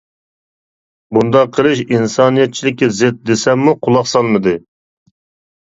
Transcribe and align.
بۇنداق 1.17 1.51
قىلىش 1.57 1.83
ئىنسانىيەتچىلىككە 1.83 2.89
زىت، 3.03 3.21
دېسەممۇ 3.31 3.77
قۇلاق 3.85 4.11
سالمىدى. 4.15 4.57